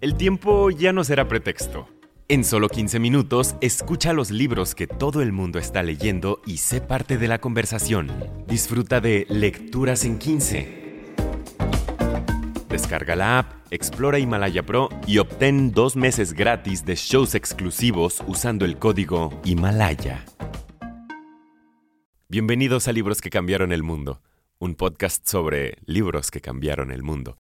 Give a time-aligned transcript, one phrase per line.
[0.00, 1.86] El tiempo ya no será pretexto.
[2.26, 6.80] En solo 15 minutos, escucha los libros que todo el mundo está leyendo y sé
[6.80, 8.10] parte de la conversación.
[8.48, 11.12] Disfruta de Lecturas en 15.
[12.70, 18.64] Descarga la app, explora Himalaya Pro y obtén dos meses gratis de shows exclusivos usando
[18.64, 20.24] el código Himalaya.
[22.30, 24.22] Bienvenidos a Libros que cambiaron el mundo,
[24.58, 27.36] un podcast sobre libros que cambiaron el mundo.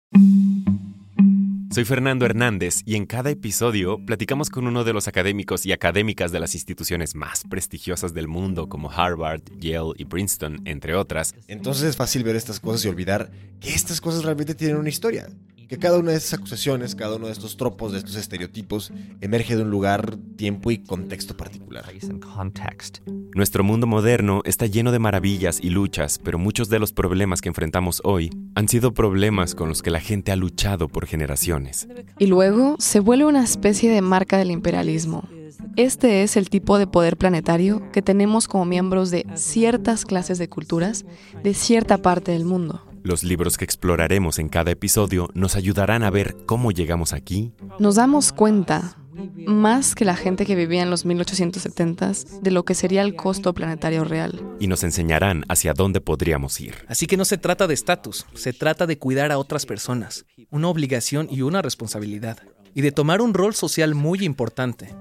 [1.78, 6.32] Soy Fernando Hernández y en cada episodio platicamos con uno de los académicos y académicas
[6.32, 11.36] de las instituciones más prestigiosas del mundo como Harvard, Yale y Princeton, entre otras.
[11.48, 13.30] Entonces es fácil ver estas cosas y olvidar
[13.60, 15.28] que estas cosas realmente tienen una historia.
[15.68, 19.58] Que cada una de estas acusaciones, cada uno de estos tropos, de estos estereotipos, emerge
[19.58, 21.84] de un lugar, tiempo y contexto particular.
[23.36, 27.50] Nuestro mundo moderno está lleno de maravillas y luchas, pero muchos de los problemas que
[27.50, 31.88] enfrentamos hoy han sido problemas con los que la gente ha luchado por generaciones.
[32.18, 35.28] Y luego se vuelve una especie de marca del imperialismo.
[35.76, 40.50] Este es el tipo de poder planetario que tenemos como miembros de ciertas clases de
[40.50, 41.06] culturas
[41.44, 42.87] de cierta parte del mundo.
[43.04, 47.54] Los libros que exploraremos en cada episodio nos ayudarán a ver cómo llegamos aquí.
[47.80, 48.98] Nos damos cuenta,
[49.46, 53.54] más que la gente que vivía en los 1870s, de lo que sería el costo
[53.54, 54.42] planetario real.
[54.60, 56.76] Y nos enseñarán hacia dónde podríamos ir.
[56.88, 60.68] Así que no se trata de estatus, se trata de cuidar a otras personas, una
[60.68, 62.40] obligación y una responsabilidad,
[62.74, 64.94] y de tomar un rol social muy importante.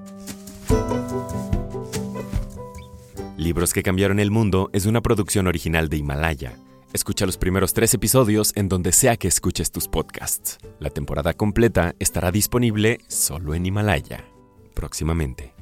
[3.36, 6.56] Libros que cambiaron el mundo es una producción original de Himalaya.
[6.92, 10.58] Escucha los primeros tres episodios en donde sea que escuches tus podcasts.
[10.78, 14.24] La temporada completa estará disponible solo en Himalaya,
[14.72, 15.55] próximamente.